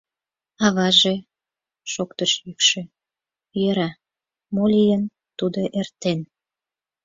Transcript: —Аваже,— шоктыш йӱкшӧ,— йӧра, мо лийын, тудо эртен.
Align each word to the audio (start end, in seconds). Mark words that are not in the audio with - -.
—Аваже,— 0.65 1.15
шоктыш 1.91 2.31
йӱкшӧ,— 2.45 2.81
йӧра, 3.61 3.89
мо 4.53 4.63
лийын, 4.73 5.03
тудо 5.37 5.61
эртен. 5.79 6.19